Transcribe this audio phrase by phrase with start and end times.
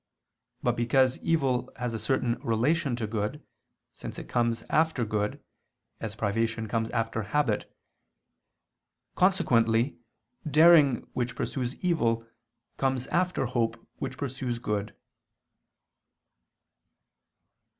[0.63, 3.45] But because evil has a certain relation to good,
[3.93, 5.43] since it comes after good,
[5.99, 7.71] as privation comes after habit;
[9.13, 9.99] consequently
[10.49, 12.25] daring which pursues evil,
[12.77, 14.95] comes after hope which pursues good.